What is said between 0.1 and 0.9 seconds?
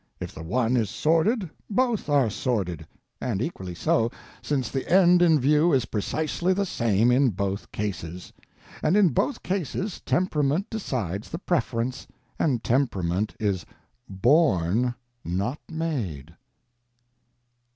If the one is